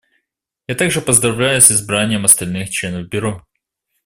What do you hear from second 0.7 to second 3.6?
также поздравляю с избранием остальных членов Бюро.